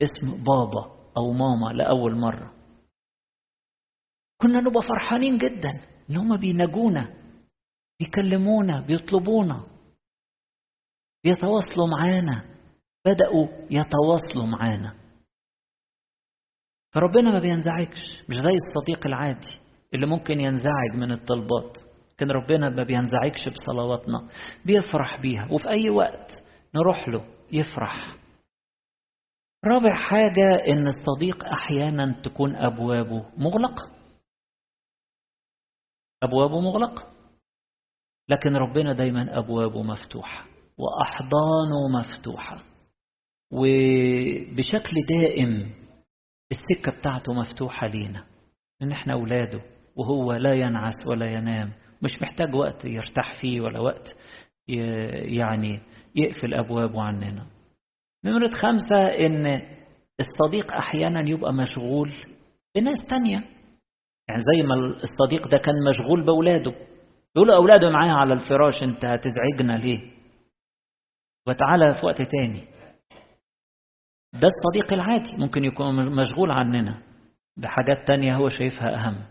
اسم 0.03 0.43
بابا 0.43 0.97
أو 1.17 1.31
ماما 1.31 1.73
لأول 1.73 2.15
مرة. 2.15 2.53
كنا 4.41 4.59
نبقى 4.61 4.81
فرحانين 4.81 5.37
جدا 5.37 5.81
إن 6.09 6.15
هما 6.17 6.35
بينجونا 6.35 7.13
بيكلمونا 7.99 8.81
بيطلبونا 8.81 9.63
بيتواصلوا 11.23 11.87
معانا 11.87 12.43
بدأوا 13.05 13.47
يتواصلوا 13.71 14.45
معانا. 14.45 14.93
فربنا 16.97 17.31
ما 17.31 17.39
بينزعجش 17.39 18.21
مش 18.29 18.35
زي 18.35 18.53
الصديق 18.67 19.07
العادي 19.07 19.59
اللي 19.93 20.05
ممكن 20.07 20.39
ينزعج 20.39 20.95
من 20.95 21.11
الطلبات. 21.11 21.77
لكن 22.13 22.31
ربنا 22.31 22.69
ما 22.69 22.83
بينزعجش 22.83 23.49
بصلواتنا 23.49 24.29
بيفرح 24.65 25.21
بيها 25.21 25.51
وفي 25.51 25.69
أي 25.69 25.89
وقت 25.89 26.31
نروح 26.75 27.09
له 27.09 27.25
يفرح. 27.51 28.15
رابع 29.65 29.93
حاجة 29.93 30.55
إن 30.67 30.87
الصديق 30.87 31.45
أحيانا 31.45 32.21
تكون 32.23 32.55
أبوابه 32.55 33.25
مغلقة. 33.37 33.91
أبوابه 36.23 36.59
مغلقة. 36.59 37.07
لكن 38.29 38.55
ربنا 38.55 38.93
دايما 38.93 39.37
أبوابه 39.37 39.83
مفتوحة 39.83 40.45
وأحضانه 40.77 41.99
مفتوحة. 41.99 42.63
وبشكل 43.51 44.95
دائم 45.09 45.86
السكة 46.51 46.99
بتاعته 46.99 47.33
مفتوحة 47.33 47.87
لينا 47.87 48.23
إن 48.81 48.91
إحنا 48.91 49.13
أولاده 49.13 49.61
وهو 49.97 50.33
لا 50.33 50.53
ينعس 50.53 51.07
ولا 51.07 51.25
ينام 51.31 51.71
مش 52.03 52.11
محتاج 52.21 52.55
وقت 52.55 52.85
يرتاح 52.85 53.41
فيه 53.41 53.61
ولا 53.61 53.79
وقت 53.79 54.15
يعني 54.67 55.79
يقفل 56.15 56.53
أبوابه 56.53 57.01
عننا. 57.01 57.45
نمرة 58.25 58.49
خمسة 58.53 59.05
إن 59.25 59.61
الصديق 60.19 60.73
أحيانا 60.73 61.29
يبقى 61.29 61.53
مشغول 61.53 62.13
بناس 62.75 63.07
تانية. 63.09 63.43
يعني 64.29 64.41
زي 64.41 64.63
ما 64.63 64.75
الصديق 64.75 65.47
ده 65.47 65.57
كان 65.57 65.75
مشغول 65.89 66.25
بأولاده 66.25 66.73
يقول 67.35 67.51
أولاده 67.51 67.89
معاه 67.89 68.11
على 68.11 68.33
الفراش 68.33 68.83
أنت 68.83 69.05
هتزعجنا 69.05 69.73
ليه؟ 69.77 69.99
وتعالى 71.47 71.93
في 71.93 72.05
وقت 72.05 72.21
تاني. 72.21 72.61
ده 74.33 74.47
الصديق 74.47 74.93
العادي 74.93 75.37
ممكن 75.37 75.63
يكون 75.65 76.15
مشغول 76.15 76.51
عننا. 76.51 77.01
بحاجات 77.57 78.07
تانية 78.07 78.35
هو 78.35 78.49
شايفها 78.49 78.95
أهم. 78.95 79.23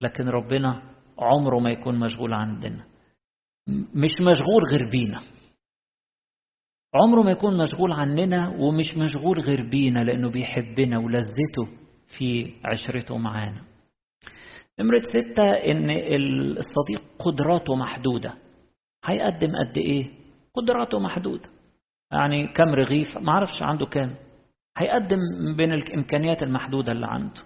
لكن 0.00 0.28
ربنا 0.28 0.82
عمره 1.18 1.58
ما 1.58 1.70
يكون 1.70 1.98
مشغول 2.00 2.32
عندنا. 2.32 2.84
مش 3.94 4.10
مشغول 4.20 4.62
غير 4.70 4.90
بينا. 4.90 5.20
عمره 6.94 7.22
ما 7.22 7.30
يكون 7.30 7.58
مشغول 7.62 7.92
عننا 7.92 8.48
ومش 8.48 8.96
مشغول 8.96 9.40
غير 9.40 9.70
بينا 9.70 10.04
لأنه 10.04 10.30
بيحبنا 10.30 10.98
ولذته 10.98 11.66
في 12.18 12.54
عشرته 12.64 13.18
معانا. 13.18 13.60
نمرة 14.80 15.02
ستة 15.02 15.50
إن 15.50 15.90
الصديق 15.90 17.02
قدراته 17.18 17.74
محدودة. 17.76 18.34
هيقدم 19.04 19.52
قد 19.56 19.78
إيه؟ 19.78 20.10
قدراته 20.54 20.98
محدودة. 20.98 21.48
يعني 22.12 22.46
كم 22.48 22.74
رغيف 22.74 23.18
ما 23.18 23.32
أعرفش 23.32 23.62
عنده 23.62 23.86
كام. 23.86 24.14
هيقدم 24.76 25.18
بين 25.56 25.72
الإمكانيات 25.72 26.42
المحدودة 26.42 26.92
اللي 26.92 27.06
عنده. 27.06 27.40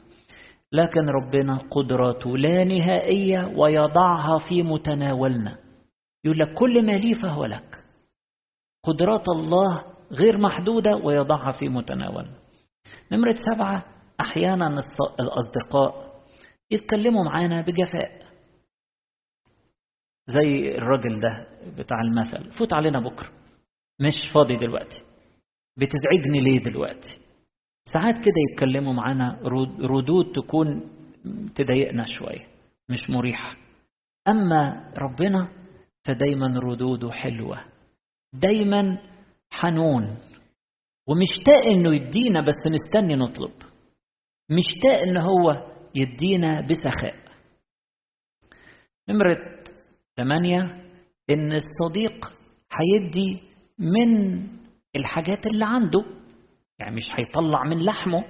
لكن 0.72 1.00
ربنا 1.08 1.58
قدراته 1.70 2.38
لا 2.38 2.64
نهائية 2.64 3.46
ويضعها 3.56 4.38
في 4.48 4.62
متناولنا. 4.62 5.58
يقول 6.24 6.38
لك 6.38 6.54
كل 6.54 6.86
ما 6.86 6.92
لي 6.92 7.14
فهو 7.14 7.44
لك. 7.44 7.78
قدرات 8.84 9.28
الله 9.28 9.84
غير 10.12 10.38
محدودة 10.38 10.96
ويضعها 10.96 11.50
في 11.58 11.68
متناولنا. 11.68 12.38
نمرة 13.12 13.34
سبعة 13.54 13.84
أحيانا 14.20 14.80
الأصدقاء 15.20 16.16
يتكلموا 16.70 17.24
معانا 17.24 17.60
بجفاء. 17.60 18.22
زي 20.26 20.76
الراجل 20.78 21.20
ده 21.20 21.46
بتاع 21.78 22.00
المثل 22.00 22.50
فوت 22.58 22.72
علينا 22.74 23.00
بكرة. 23.00 23.28
مش 24.00 24.32
فاضي 24.34 24.56
دلوقتي. 24.56 25.02
بتزعجني 25.78 26.40
ليه 26.40 26.58
دلوقتي؟ 26.62 27.18
ساعات 27.92 28.14
كده 28.14 28.34
يتكلموا 28.52 28.92
معانا 28.92 29.40
ردود 29.80 30.32
تكون 30.32 30.82
تضايقنا 31.54 32.04
شوية 32.04 32.46
مش 32.88 33.10
مريحة. 33.10 33.56
أما 34.28 34.92
ربنا 34.98 35.48
فدايما 36.04 36.60
ردوده 36.60 37.10
حلوة 37.10 37.64
دايما 38.34 38.98
حنون. 39.50 40.18
ومشتاق 41.08 41.66
إنه 41.66 41.94
يدينا 41.94 42.40
بس 42.40 42.54
مستني 42.66 43.14
نطلب. 43.14 43.52
مشتاق 44.50 44.98
إن 45.02 45.16
هو 45.16 45.72
يدينا 45.94 46.60
بسخاء. 46.60 47.14
نمرة 49.08 49.36
ثمانية 50.16 50.84
إن 51.30 51.52
الصديق 51.52 52.32
هيدي 52.80 53.42
من 53.78 54.42
الحاجات 54.96 55.46
اللي 55.46 55.64
عنده 55.64 56.04
يعني 56.78 56.96
مش 56.96 57.10
هيطلع 57.10 57.64
من 57.64 57.84
لحمه 57.84 58.24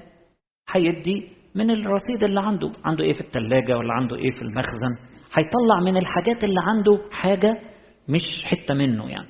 هيدي 0.70 1.28
من 1.54 1.70
الرصيد 1.70 2.24
اللي 2.24 2.40
عنده. 2.40 2.72
عنده 2.84 3.04
إيه 3.04 3.12
في 3.12 3.20
التلاجة 3.20 3.76
ولا 3.76 3.92
عنده 3.92 4.16
إيه 4.16 4.30
في 4.30 4.42
المخزن؟ 4.42 4.92
هيطلع 5.38 5.80
من 5.84 5.96
الحاجات 5.96 6.44
اللي 6.44 6.60
عنده 6.60 7.00
حاجة 7.10 7.60
مش 8.08 8.44
حتة 8.44 8.74
منه 8.74 9.10
يعني. 9.10 9.28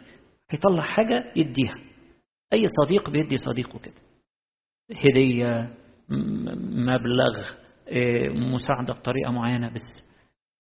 هيطلع 0.50 0.83
حاجة 0.83 1.33
يديها. 1.37 1.74
أي 2.52 2.66
صديق 2.83 3.11
بيدي 3.11 3.37
صديقه 3.37 3.79
كده. 3.79 3.94
هدية 4.94 5.74
مبلغ 6.88 7.38
مساعدة 8.52 8.92
بطريقة 8.94 9.31
معينة 9.31 9.68
بس. 9.68 10.05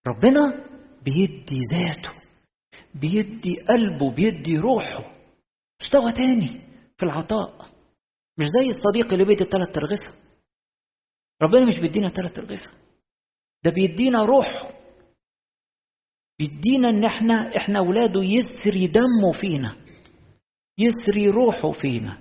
ربنا 0.06 0.64
بيدي 1.04 1.60
ذاته 1.74 2.10
بيدي 3.00 3.56
قلبه 3.60 4.10
بيدي 4.10 4.58
روحه. 4.58 5.15
مستوى 5.82 6.12
تاني 6.12 6.48
في 6.98 7.02
العطاء. 7.02 7.68
مش 8.38 8.46
زي 8.46 8.68
الصديق 8.68 9.12
اللي 9.12 9.24
بيدي 9.24 9.44
ثلاث 9.44 9.74
ترغفة 9.74 10.12
ربنا 11.42 11.66
مش 11.66 11.78
بيدينا 11.78 12.08
ثلاث 12.08 12.32
ترغفة 12.32 12.70
ده 13.64 13.70
بيدينا 13.70 14.22
روحه 14.22 14.70
بيدينا 16.38 16.88
إن 16.88 17.04
إحنا 17.04 17.56
إحنا 17.56 17.78
اولاده 17.78 18.20
يسري 18.22 18.86
دمه 18.86 19.32
فينا. 19.40 19.76
يسري 20.78 21.28
روحه 21.28 21.70
فينا. 21.72 22.18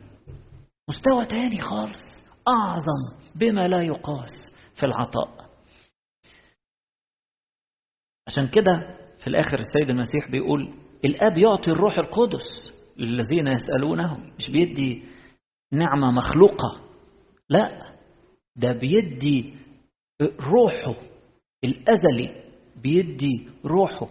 مستوى 0.89 1.25
تاني 1.25 1.61
خالص. 1.61 2.23
أعظم 2.47 3.25
بما 3.35 3.67
لا 3.67 3.81
يقاس 3.81 4.51
في 4.75 4.85
العطاء. 4.85 5.49
عشان 8.27 8.47
كده 8.47 8.97
في 9.19 9.27
الآخر 9.27 9.59
السيد 9.59 9.89
المسيح 9.89 10.31
بيقول 10.31 10.73
الآب 11.05 11.37
يعطي 11.37 11.71
الروح 11.71 11.97
القدس. 11.97 12.74
للذين 12.97 13.47
يسالونه 13.47 14.17
مش 14.37 14.49
بيدي 14.51 15.03
نعمة 15.73 16.11
مخلوقة 16.11 16.81
لا 17.49 17.93
ده 18.55 18.71
بيدي 18.73 19.53
روحه 20.21 20.95
الأزلي 21.63 22.43
بيدي 22.83 23.49
روحه. 23.65 24.07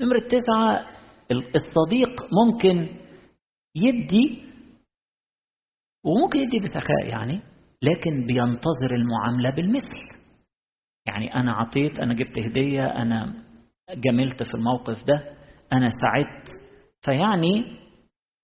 نمرة 0.00 0.18
تسعة 0.28 0.86
الصديق 1.32 2.28
ممكن 2.32 2.96
يدي 3.76 4.42
وممكن 6.04 6.38
يدي 6.38 6.58
بسخاء 6.58 7.06
يعني 7.08 7.40
لكن 7.82 8.26
بينتظر 8.26 8.94
المعاملة 8.94 9.50
بالمثل. 9.50 10.20
يعني 11.06 11.34
أنا 11.34 11.52
عطيت 11.52 11.98
أنا 11.98 12.14
جبت 12.14 12.38
هدية 12.38 12.84
أنا 12.84 13.44
جملت 13.90 14.42
في 14.42 14.54
الموقف 14.54 15.04
ده 15.04 15.36
أنا 15.72 15.90
ساعدت 15.90 16.46
فيعني 17.02 17.80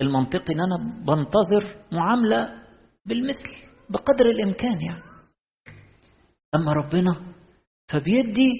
المنطقي 0.01 0.55
أن 0.55 0.61
أنا 0.61 1.05
بنتظر 1.07 1.77
معاملة 1.92 2.62
بالمثل 3.07 3.51
بقدر 3.90 4.27
الإمكان 4.31 4.81
يعني. 4.83 5.03
أما 6.55 6.73
ربنا 6.73 7.35
فبيدي 7.88 8.51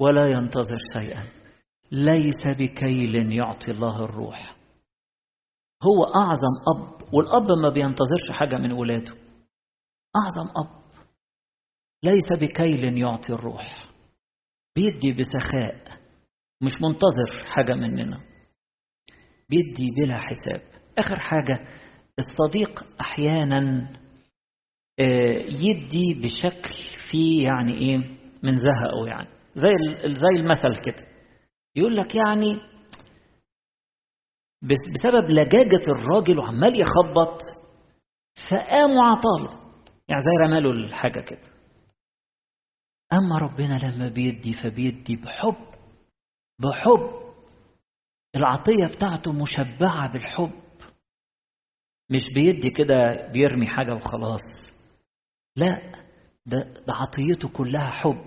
ولا 0.00 0.26
ينتظر 0.30 0.78
شيئا. 0.92 1.24
ليس 1.92 2.46
بكيل 2.46 3.32
يعطي 3.32 3.70
الله 3.70 4.04
الروح. 4.04 4.56
هو 5.82 6.04
أعظم 6.04 6.54
أب 6.74 7.14
والأب 7.14 7.52
ما 7.58 7.68
بينتظرش 7.68 8.30
حاجة 8.30 8.56
من 8.56 8.72
ولاده. 8.72 9.14
أعظم 10.16 10.50
أب. 10.56 10.84
ليس 12.04 12.40
بكيل 12.40 12.98
يعطي 12.98 13.32
الروح. 13.32 13.86
بيدي 14.76 15.12
بسخاء 15.12 15.98
مش 16.62 16.72
منتظر 16.82 17.46
حاجة 17.46 17.74
مننا 17.74 18.33
بيدي 19.50 19.90
بلا 19.96 20.18
حساب. 20.18 20.60
آخر 20.98 21.18
حاجة 21.18 21.60
الصديق 22.18 22.86
أحيانا 23.00 23.88
يدي 25.48 26.20
بشكل 26.22 26.70
فيه 27.10 27.44
يعني 27.44 27.72
إيه 27.78 27.96
من 28.42 28.56
زهقه 28.56 29.06
يعني. 29.06 29.28
زي 29.54 29.70
زي 30.14 30.40
المثل 30.40 30.76
كده. 30.84 31.06
يقول 31.76 31.96
لك 31.96 32.14
يعني 32.14 32.56
بسبب 34.94 35.30
لجاجة 35.30 35.82
الراجل 35.88 36.38
وعمال 36.38 36.80
يخبط 36.80 37.38
فقام 38.50 38.90
وعطاله. 38.96 39.60
يعني 40.08 40.20
زي 40.20 40.46
رماله 40.46 40.70
الحاجة 40.70 41.20
كده. 41.20 41.54
أما 43.12 43.38
ربنا 43.38 43.74
لما 43.78 44.08
بيدي 44.08 44.52
فبيدي 44.52 45.16
بحب 45.16 45.56
بحب. 46.58 47.23
العطية 48.36 48.86
بتاعته 48.86 49.32
مشبعة 49.32 50.12
بالحب. 50.12 50.50
مش 52.10 52.22
بيدي 52.34 52.70
كده 52.70 53.28
بيرمي 53.32 53.66
حاجة 53.66 53.94
وخلاص. 53.94 54.72
لا 55.56 55.80
ده, 56.46 56.58
ده 56.58 56.94
عطيته 56.94 57.48
كلها 57.48 57.90
حب. 57.90 58.24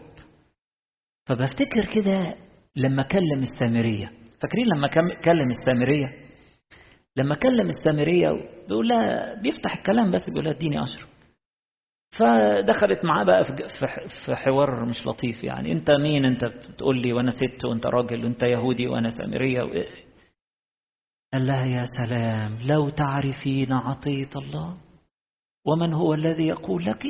فبفتكر 1.28 1.86
كده 1.96 2.36
لما 2.76 3.04
كلم 3.04 3.42
السامرية. 3.42 4.12
فاكرين 4.42 4.66
لما 4.76 4.88
كلم 5.22 5.50
السامرية؟ 5.50 6.28
لما 7.18 7.36
كلم 7.36 7.68
السامرية 7.68 8.30
بيقول 8.68 8.88
لها 8.88 9.34
بيفتح 9.42 9.76
الكلام 9.78 10.12
بس 10.12 10.22
بيقول 10.30 10.46
لها 10.46 10.54
اديني 10.54 10.84
أشرب 10.84 11.08
فدخلت 12.12 13.06
معاه 13.06 13.24
بقى 13.24 13.44
في 14.26 14.36
حوار 14.36 14.86
مش 14.86 15.08
لطيف 15.08 15.44
يعني. 15.44 15.72
انت 15.72 15.92
مين؟ 15.92 16.26
انت 16.26 16.46
بتقول 16.46 17.02
لي 17.02 17.14
وأنا 17.14 17.32
ست 17.32 17.66
وانت 17.66 17.86
راجل 17.86 18.24
وانت 18.26 18.44
يهودي 18.44 18.88
وأنا 18.88 19.10
سامرية 19.10 19.62
و... 19.62 19.68
قال 21.34 21.48
لها 21.48 21.66
يا 21.66 21.86
سلام 21.86 22.60
لو 22.62 22.90
تعرفين 22.90 23.74
عطيه 23.74 24.30
الله. 24.36 24.78
ومن 25.68 25.94
هو 25.94 26.14
الذي 26.14 26.48
يقول 26.48 26.86
لك؟ 26.86 27.04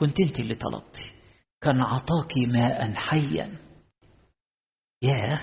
كنت 0.00 0.20
انت 0.20 0.40
اللي 0.40 0.54
طلبتي. 0.54 1.12
كان 1.60 1.80
عطاك 1.80 2.32
ماء 2.48 2.92
حيا. 2.94 3.56
ياه 5.02 5.40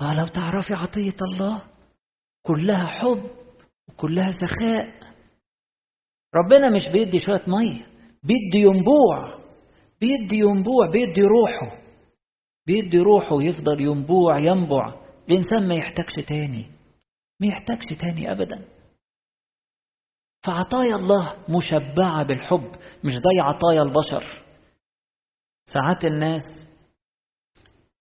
لو 0.00 0.26
تعرفي 0.26 0.74
عطيه 0.74 1.16
الله. 1.22 1.62
كلها 2.46 2.86
حب 2.86 3.30
وكلها 3.88 4.30
سخاء. 4.30 5.09
ربنا 6.34 6.68
مش 6.76 6.88
بيدي 6.88 7.18
شوية 7.18 7.42
مية 7.46 7.86
بيدي 8.22 8.58
ينبوع 8.66 9.40
بيدي 10.00 10.36
ينبوع 10.36 10.86
بيدي 10.86 11.20
روحه. 11.20 11.80
بيدي 12.66 12.98
روحه 12.98 13.42
يفضل 13.42 13.80
ينبوع 13.80 14.38
ينبع 14.38 14.94
الإنسان 15.28 15.68
ما 15.68 15.74
يحتاجش 15.74 16.14
تاني 16.28 16.66
ما 17.40 17.46
يحتاجش 17.46 17.86
تاني 18.00 18.32
أبدا. 18.32 18.64
فعطايا 20.46 20.94
الله 20.94 21.36
مشبعة 21.48 22.22
بالحب 22.22 22.70
مش 23.04 23.12
زي 23.12 23.40
عطايا 23.42 23.82
البشر. 23.82 24.42
ساعات 25.72 26.04
الناس 26.04 26.42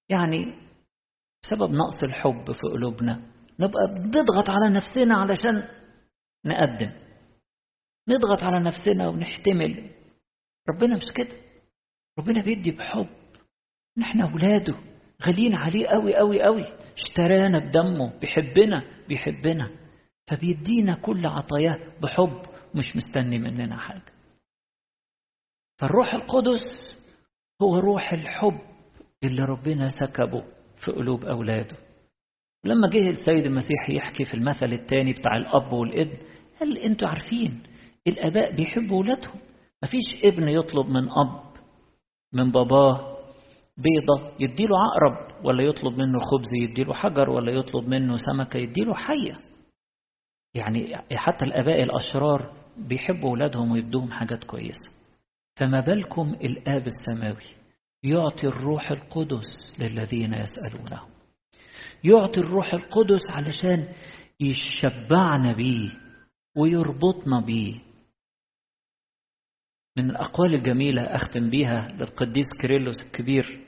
يعني 0.09 0.53
بسبب 1.43 1.71
نقص 1.71 2.03
الحب 2.03 2.51
في 2.51 2.61
قلوبنا 2.73 3.21
نبقى 3.59 3.87
بنضغط 3.87 4.49
على 4.49 4.69
نفسنا 4.69 5.17
علشان 5.17 5.63
نقدم. 6.45 6.91
نضغط 8.09 8.43
على 8.43 8.59
نفسنا 8.59 9.07
ونحتمل. 9.07 9.89
ربنا 10.69 10.95
مش 10.95 11.11
كده. 11.15 11.35
ربنا 12.19 12.41
بيدي 12.41 12.71
بحب. 12.71 13.09
نحن 13.97 14.21
أولاده 14.21 14.75
غاليين 15.23 15.55
عليه 15.55 15.87
قوي 15.87 16.15
قوي 16.15 16.43
قوي 16.43 16.63
اشترانا 17.01 17.59
بدمه 17.59 18.19
بيحبنا 18.19 18.83
بيحبنا. 19.07 19.69
فبيدينا 20.27 20.93
كل 20.95 21.25
عطاياه 21.25 21.79
بحب 22.01 22.41
مش 22.75 22.95
مستني 22.95 23.37
مننا 23.39 23.77
حاجة. 23.77 24.11
فالروح 25.79 26.13
القدس 26.13 26.97
هو 27.61 27.79
روح 27.79 28.13
الحب 28.13 28.59
اللي 29.23 29.43
ربنا 29.43 29.89
سكبه 29.89 30.43
في 30.85 30.91
قلوب 30.91 31.25
أولاده. 31.25 31.77
لما 32.65 32.89
جه 32.89 33.09
السيد 33.09 33.45
المسيح 33.45 33.89
يحكي 33.89 34.25
في 34.25 34.33
المثل 34.33 34.73
الثاني 34.73 35.13
بتاع 35.13 35.37
الأب 35.37 35.73
والابن 35.73 36.17
قال 36.59 36.77
أنتوا 36.77 37.07
عارفين 37.07 37.63
الآباء 38.09 38.55
بيحبوا 38.55 38.99
ولادهم. 38.99 39.39
مفيش 39.83 40.23
ابن 40.23 40.49
يطلب 40.49 40.85
من 40.85 41.09
أب 41.09 41.49
من 42.33 42.51
باباه 42.51 43.17
بيضة 43.77 44.31
يديله 44.39 44.75
عقرب 44.79 45.45
ولا 45.45 45.63
يطلب 45.63 45.93
منه 45.93 46.19
خبز 46.19 46.49
يديله 46.53 46.93
حجر 46.93 47.29
ولا 47.29 47.51
يطلب 47.51 47.87
منه 47.87 48.17
سمكة 48.17 48.57
يديله 48.57 48.93
حية. 48.93 49.39
يعني 50.53 50.95
حتى 51.13 51.45
الآباء 51.45 51.83
الأشرار 51.83 52.51
بيحبوا 52.77 53.31
ولادهم 53.31 53.71
ويدوهم 53.71 54.11
حاجات 54.11 54.43
كويسة. 54.43 54.91
فما 55.55 55.79
بالكم 55.79 56.33
الآب 56.33 56.87
السماوي؟ 56.87 57.55
يعطي 58.03 58.47
الروح 58.47 58.91
القدس 58.91 59.79
للذين 59.79 60.33
يسألونه. 60.33 61.01
يعطي 62.03 62.39
الروح 62.39 62.73
القدس 62.73 63.21
علشان 63.29 63.87
يشبعنا 64.39 65.53
بيه 65.53 65.91
ويربطنا 66.57 67.41
بيه. 67.45 67.75
من 69.99 70.09
الأقوال 70.09 70.53
الجميلة 70.53 71.01
أختم 71.01 71.49
بيها 71.49 71.87
للقديس 71.91 72.45
كيرلس 72.61 73.01
الكبير. 73.01 73.59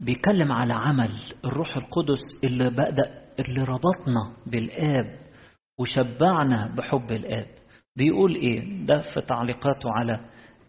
بيتكلم 0.00 0.52
على 0.52 0.72
عمل 0.72 1.10
الروح 1.44 1.76
القدس 1.76 2.20
اللي 2.44 2.70
بدأ 2.70 3.24
اللي 3.38 3.64
ربطنا 3.64 4.36
بالآب 4.46 5.18
وشبعنا 5.78 6.74
بحب 6.76 7.12
الآب. 7.12 7.46
بيقول 7.96 8.34
إيه؟ 8.34 8.86
ده 8.86 9.02
في 9.14 9.20
تعليقاته 9.20 9.90
على 9.96 10.20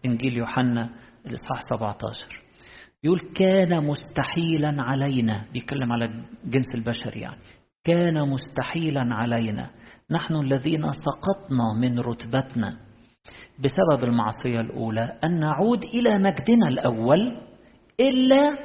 إنجيل 0.06 0.36
يوحنا 0.36 0.90
الإصحاح 1.26 1.60
17 1.78 2.42
بيقول 3.02 3.20
كان 3.34 3.84
مستحيلا 3.84 4.82
علينا 4.82 5.44
بيتكلم 5.52 5.92
على 5.92 6.04
الجنس 6.44 6.66
البشري 6.74 7.20
يعني. 7.20 7.40
كان 7.84 8.28
مستحيلا 8.28 9.14
علينا. 9.14 9.70
نحن 10.10 10.34
الذين 10.34 10.82
سقطنا 10.92 11.64
من 11.80 11.98
رتبتنا. 12.00 12.87
بسبب 13.64 14.04
المعصية 14.04 14.60
الأولى 14.60 15.18
أن 15.24 15.40
نعود 15.40 15.84
إلى 15.84 16.18
مجدنا 16.18 16.68
الأول 16.68 17.36
إلا 18.00 18.56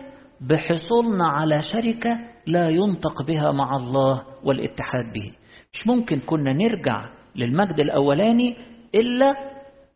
بحصولنا 0.41 1.28
على 1.28 1.62
شركة 1.62 2.19
لا 2.47 2.69
ينطق 2.69 3.21
بها 3.21 3.52
مع 3.52 3.71
الله 3.76 4.23
والاتحاد 4.43 5.13
به. 5.13 5.32
مش 5.73 5.88
ممكن 5.88 6.19
كنا 6.19 6.54
نرجع 6.54 7.10
للمجد 7.36 7.80
الأولاني 7.80 8.56
إلا 8.95 9.30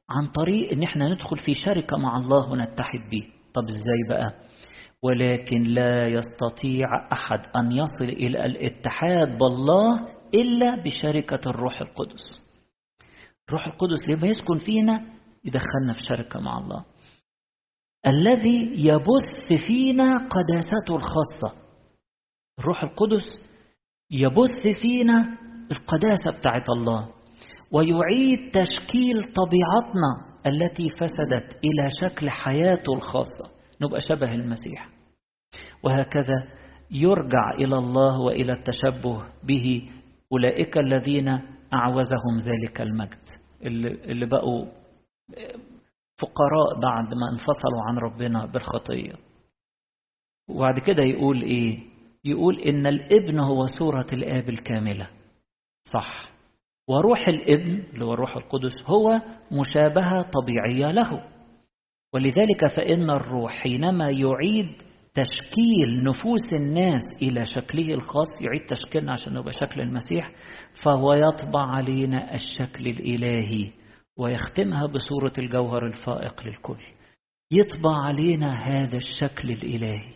عن 0.09 0.27
طريق 0.35 0.71
إن 0.71 0.83
إحنا 0.83 1.07
ندخل 1.07 1.37
في 1.37 1.53
شركة 1.53 1.97
مع 1.97 2.17
الله 2.17 2.51
ونتحد 2.51 2.99
به. 3.11 3.23
طب 3.53 3.63
إزاي 3.63 4.03
بقى؟ 4.09 4.33
ولكن 5.03 5.63
لا 5.63 6.07
يستطيع 6.07 6.87
أحد 7.11 7.39
أن 7.55 7.71
يصل 7.71 8.03
إلى 8.09 8.45
الاتحاد 8.45 9.37
بالله 9.37 9.99
إلا 10.33 10.75
بشركة 10.83 11.49
الروح 11.49 11.81
القدس. 11.81 12.46
الروح 13.47 13.67
القدس 13.67 14.09
لما 14.09 14.27
يسكن 14.27 14.57
فينا 14.57 15.01
يدخلنا 15.45 15.93
في 15.93 16.03
شركة 16.03 16.39
مع 16.39 16.57
الله. 16.57 16.85
الذي 18.07 18.87
يبث 18.87 19.61
فينا 19.67 20.17
قداسته 20.17 20.95
الخاصة. 20.95 21.67
الروح 22.59 22.83
القدس 22.83 23.41
يبث 24.11 24.67
فينا 24.81 25.37
القداسة 25.71 26.39
بتاعت 26.39 26.69
الله 26.69 27.09
ويعيد 27.71 28.51
تشكيل 28.53 29.15
طبيعتنا 29.23 30.37
التي 30.45 30.87
فسدت 30.89 31.59
إلى 31.63 31.89
شكل 32.01 32.29
حياته 32.29 32.93
الخاصة. 32.93 33.45
نبقى 33.81 33.99
شبه 34.01 34.33
المسيح. 34.33 34.89
وهكذا 35.83 36.47
يرجع 36.91 37.51
إلى 37.59 37.77
الله 37.77 38.19
وإلى 38.19 38.53
التشبه 38.53 39.25
به 39.43 39.89
أولئك 40.33 40.77
الذين 40.77 41.41
أعوزهم 41.73 42.37
ذلك 42.45 42.81
المجد. 42.81 43.25
اللي 43.61 44.25
بقوا 44.25 44.65
فقراء 46.17 46.79
بعد 46.81 47.13
ما 47.13 47.29
انفصلوا 47.31 47.81
عن 47.87 47.97
ربنا 47.97 48.45
بالخطية. 48.45 49.13
وبعد 50.49 50.79
كده 50.79 51.03
يقول 51.03 51.41
إيه؟ 51.41 51.79
يقول 52.25 52.59
إن 52.59 52.87
الإبن 52.87 53.39
هو 53.39 53.65
صورة 53.79 54.05
الآب 54.13 54.49
الكاملة. 54.49 55.09
صح. 55.93 56.29
وروح 56.89 57.27
الإبن 57.27 57.83
اللي 57.93 58.05
هو 58.05 58.13
الروح 58.13 58.35
القدس 58.35 58.83
هو 58.85 59.21
مشابهة 59.51 60.21
طبيعية 60.21 60.91
له. 60.91 61.23
ولذلك 62.13 62.67
فإن 62.67 63.09
الروح 63.09 63.51
حينما 63.51 64.09
يعيد 64.09 64.86
تشكيل 65.17 66.03
نفوس 66.03 66.53
الناس 66.59 67.01
إلى 67.21 67.45
شكله 67.45 67.93
الخاص 67.93 68.41
يعيد 68.41 68.61
تشكيلنا 68.65 69.11
عشان 69.11 69.33
نبقى 69.33 69.51
شكل 69.53 69.81
المسيح 69.81 70.31
فهو 70.83 71.13
يطبع 71.13 71.61
علينا 71.75 72.33
الشكل 72.33 72.87
الإلهي 72.87 73.71
ويختمها 74.17 74.85
بصورة 74.85 75.33
الجوهر 75.37 75.87
الفائق 75.87 76.43
للكل. 76.43 76.81
يطبع 77.51 77.97
علينا 78.05 78.53
هذا 78.53 78.97
الشكل 78.97 79.51
الإلهي. 79.51 80.13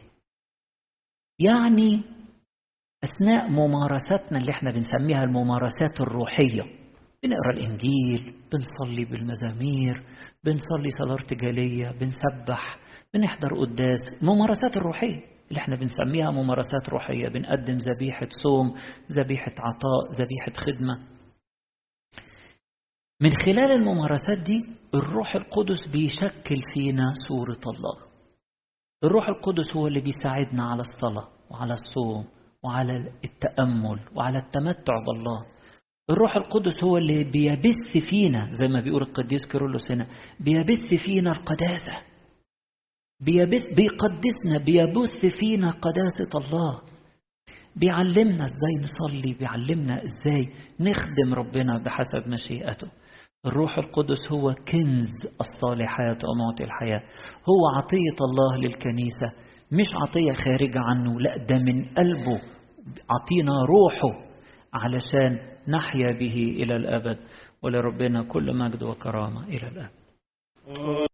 يعني 1.39 2.01
أثناء 3.03 3.49
ممارستنا 3.49 4.37
اللي 4.39 4.51
إحنا 4.51 4.71
بنسميها 4.71 5.23
الممارسات 5.23 6.01
الروحية 6.01 6.61
بنقرأ 7.23 7.53
الإنجيل 7.53 8.33
بنصلي 8.51 9.05
بالمزامير 9.05 10.03
بنصلي 10.43 10.89
صلاة 10.89 11.13
ارتجالية 11.13 11.91
بنسبح 11.91 12.77
بنحضر 13.13 13.59
قداس. 13.59 13.99
الممارسات 14.21 14.77
الروحية 14.77 15.21
اللي 15.49 15.59
إحنا 15.59 15.75
بنسميها 15.75 16.31
ممارسات 16.31 16.89
روحية. 16.89 17.27
بنقدم 17.27 17.77
ذبيحة 17.77 18.27
صوم 18.43 18.75
ذبيحة 19.11 19.51
عطاء 19.59 20.11
ذبيحة 20.11 20.51
خدمة. 20.65 20.99
من 23.21 23.31
خلال 23.45 23.71
الممارسات 23.71 24.37
دي 24.37 24.65
الروح 24.95 25.35
القدس 25.35 25.87
بيشكل 25.87 26.61
فينا 26.73 27.13
صورة 27.27 27.61
الله. 27.75 27.97
الروح 29.03 29.29
القدس 29.29 29.75
هو 29.75 29.87
اللي 29.87 30.01
بيساعدنا 30.01 30.63
على 30.63 30.81
الصلاة 30.81 31.27
وعلى 31.51 31.73
الصوم 31.73 32.25
وعلى 32.63 33.11
التأمل 33.23 33.99
وعلى 34.15 34.37
التمتع 34.39 34.93
بالله. 35.07 35.45
الروح 36.09 36.35
القدس 36.35 36.83
هو 36.83 36.97
اللي 36.97 37.23
بيبث 37.23 37.97
فينا 38.09 38.51
زي 38.51 38.67
ما 38.67 38.81
بيقول 38.81 39.01
القديس 39.01 39.41
كيرلس 39.51 39.91
هنا 39.91 40.07
بيبث 40.39 40.93
فينا 41.05 41.31
القداسة. 41.31 42.10
بيقدسنا 43.21 44.57
بيبث 44.65 45.25
فينا 45.39 45.71
قداسة 45.71 46.31
الله. 46.35 46.81
بيعلمنا 47.75 48.45
إزاي 48.45 48.83
نصلي 48.83 49.33
بيعلمنا 49.33 50.03
إزاي 50.03 50.49
نخدم 50.79 51.33
ربنا 51.33 51.77
بحسب 51.77 52.29
مشيئته. 52.29 52.87
الروح 53.45 53.77
القدس 53.77 54.31
هو 54.31 54.53
كنز 54.53 55.09
الصالحات 55.41 56.21
ومعطي 56.25 56.63
الحياة. 56.63 57.01
هو 57.49 57.67
عطية 57.77 58.17
الله 58.21 58.57
للكنيسة 58.57 59.33
مش 59.71 59.87
عطية 60.07 60.31
خارجة 60.45 60.79
عنه 60.79 61.19
لا 61.19 61.37
ده 61.37 61.57
من 61.57 61.85
قلبه. 61.85 62.41
عطينا 63.09 63.65
روحه 63.65 64.19
علشان 64.73 65.39
نحيا 65.67 66.11
به 66.11 66.35
إلى 66.35 66.75
الأبد. 66.75 67.17
ولربنا 67.63 68.23
كل 68.23 68.55
مجد 68.57 68.83
وكرامة 68.83 69.43
إلى 69.43 69.67
الأبد. 69.67 71.07